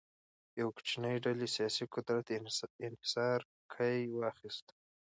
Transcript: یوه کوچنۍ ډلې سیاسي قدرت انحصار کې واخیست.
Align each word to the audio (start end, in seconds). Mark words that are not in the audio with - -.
یوه 0.59 0.71
کوچنۍ 0.77 1.15
ډلې 1.25 1.47
سیاسي 1.55 1.85
قدرت 1.93 2.25
انحصار 2.87 3.39
کې 3.73 3.93
واخیست. 4.19 4.67